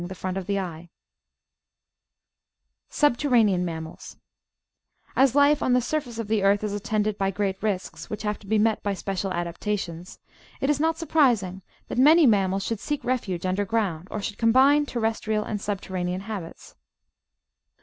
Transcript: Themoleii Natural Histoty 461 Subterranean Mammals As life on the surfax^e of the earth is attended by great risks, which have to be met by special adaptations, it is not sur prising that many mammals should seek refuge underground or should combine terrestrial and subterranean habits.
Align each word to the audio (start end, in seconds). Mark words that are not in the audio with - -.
Themoleii 0.01 0.23
Natural 0.23 0.81
Histoty 0.81 0.87
461 0.89 0.89
Subterranean 2.89 3.63
Mammals 3.63 4.17
As 5.15 5.35
life 5.35 5.61
on 5.61 5.73
the 5.73 5.79
surfax^e 5.79 6.17
of 6.17 6.27
the 6.27 6.41
earth 6.41 6.63
is 6.63 6.73
attended 6.73 7.19
by 7.19 7.29
great 7.29 7.61
risks, 7.61 8.09
which 8.09 8.23
have 8.23 8.39
to 8.39 8.47
be 8.47 8.57
met 8.57 8.81
by 8.81 8.95
special 8.95 9.31
adaptations, 9.31 10.17
it 10.59 10.71
is 10.71 10.79
not 10.79 10.97
sur 10.97 11.05
prising 11.05 11.61
that 11.87 11.99
many 11.99 12.25
mammals 12.25 12.63
should 12.63 12.79
seek 12.79 13.03
refuge 13.03 13.45
underground 13.45 14.07
or 14.09 14.23
should 14.23 14.39
combine 14.39 14.87
terrestrial 14.87 15.43
and 15.43 15.61
subterranean 15.61 16.21
habits. 16.21 16.73